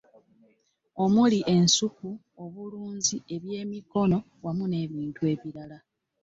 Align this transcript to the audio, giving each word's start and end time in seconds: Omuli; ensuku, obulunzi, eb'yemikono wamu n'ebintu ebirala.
Omuli; 1.03 1.39
ensuku, 1.55 2.09
obulunzi, 2.43 3.17
eb'yemikono 3.35 4.17
wamu 4.43 4.63
n'ebintu 4.67 5.21
ebirala. 5.33 5.77